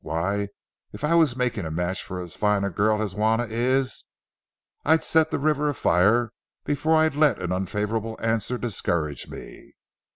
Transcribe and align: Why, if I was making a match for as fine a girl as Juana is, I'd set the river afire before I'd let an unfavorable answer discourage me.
Why, 0.03 0.47
if 0.93 1.03
I 1.03 1.13
was 1.13 1.35
making 1.35 1.63
a 1.63 1.69
match 1.69 2.01
for 2.03 2.19
as 2.19 2.35
fine 2.35 2.63
a 2.63 2.71
girl 2.71 3.03
as 3.03 3.13
Juana 3.13 3.45
is, 3.47 4.05
I'd 4.83 5.03
set 5.03 5.29
the 5.29 5.37
river 5.37 5.69
afire 5.69 6.31
before 6.65 6.95
I'd 6.97 7.13
let 7.13 7.39
an 7.39 7.51
unfavorable 7.51 8.17
answer 8.19 8.57
discourage 8.57 9.27
me. 9.27 9.75